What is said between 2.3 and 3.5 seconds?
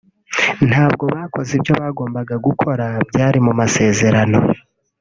gukora byari